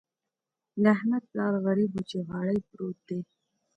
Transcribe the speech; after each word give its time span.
د 0.81 0.83
احمد 0.95 1.23
پلار 1.31 1.53
غريب 1.65 1.91
وچې 1.95 2.19
غاړې 2.27 2.57
پروت 2.69 2.97
دی. 3.07 3.19